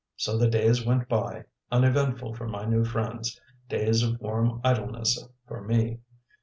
[0.15, 5.61] So the days went by, uneventful for my new friends, days of warm idleness for
[5.61, 5.99] me.